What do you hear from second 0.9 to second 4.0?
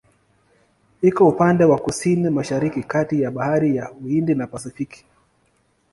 Iko upande wa Kusini-Mashariki kati ya Bahari ya